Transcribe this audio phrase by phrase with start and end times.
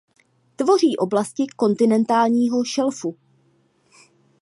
[0.55, 3.15] Tvoří oblasti kontinentálního šelfu.